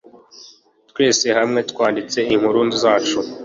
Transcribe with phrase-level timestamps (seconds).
[0.89, 3.19] twese hamwe twanditse inkuru zacu